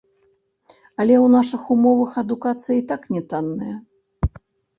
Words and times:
Але 1.03 1.15
ў 1.17 1.27
нашых 1.35 1.67
умовах 1.75 2.17
адукацыя 2.23 2.77
і 2.79 2.83
так 2.91 3.01
нятанная. 3.19 3.75